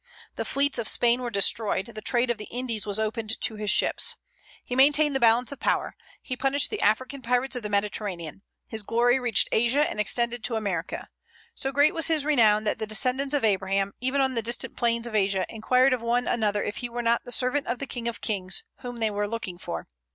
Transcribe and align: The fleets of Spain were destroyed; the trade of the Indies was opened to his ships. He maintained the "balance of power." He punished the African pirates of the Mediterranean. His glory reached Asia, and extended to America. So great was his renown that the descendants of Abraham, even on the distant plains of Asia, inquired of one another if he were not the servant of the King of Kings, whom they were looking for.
The 0.35 0.45
fleets 0.45 0.79
of 0.79 0.87
Spain 0.87 1.21
were 1.21 1.29
destroyed; 1.29 1.85
the 1.85 2.01
trade 2.01 2.31
of 2.31 2.39
the 2.39 2.45
Indies 2.49 2.87
was 2.87 2.97
opened 2.97 3.39
to 3.41 3.53
his 3.57 3.69
ships. 3.69 4.15
He 4.65 4.75
maintained 4.75 5.15
the 5.15 5.19
"balance 5.19 5.51
of 5.51 5.59
power." 5.59 5.95
He 6.23 6.35
punished 6.35 6.71
the 6.71 6.81
African 6.81 7.21
pirates 7.21 7.55
of 7.55 7.61
the 7.61 7.69
Mediterranean. 7.69 8.41
His 8.65 8.81
glory 8.81 9.19
reached 9.19 9.47
Asia, 9.51 9.87
and 9.87 9.99
extended 9.99 10.43
to 10.45 10.55
America. 10.55 11.07
So 11.53 11.71
great 11.71 11.93
was 11.93 12.07
his 12.07 12.25
renown 12.25 12.63
that 12.63 12.79
the 12.79 12.87
descendants 12.87 13.35
of 13.35 13.43
Abraham, 13.45 13.93
even 14.01 14.21
on 14.21 14.33
the 14.33 14.41
distant 14.41 14.75
plains 14.75 15.05
of 15.05 15.13
Asia, 15.13 15.45
inquired 15.49 15.93
of 15.93 16.01
one 16.01 16.27
another 16.27 16.63
if 16.63 16.77
he 16.77 16.89
were 16.89 17.03
not 17.03 17.23
the 17.23 17.31
servant 17.31 17.67
of 17.67 17.77
the 17.77 17.85
King 17.85 18.07
of 18.07 18.21
Kings, 18.21 18.63
whom 18.79 18.97
they 19.01 19.11
were 19.11 19.27
looking 19.27 19.59
for. 19.59 19.87